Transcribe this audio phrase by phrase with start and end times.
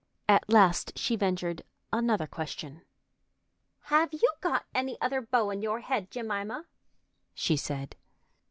[0.27, 1.61] At last she ventured
[1.93, 2.81] another question.
[3.81, 6.65] "Have you got any other beau in your head, Jemima?"
[7.35, 7.95] she said.